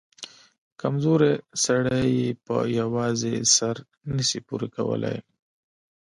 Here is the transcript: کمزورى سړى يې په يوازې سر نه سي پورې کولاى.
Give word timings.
کمزورى 0.81 1.33
سړى 1.63 2.01
يې 2.19 2.27
په 2.45 2.55
يوازې 2.79 3.35
سر 3.55 3.75
نه 4.15 4.23
سي 4.29 4.39
پورې 4.47 4.67
کولاى. 4.75 5.17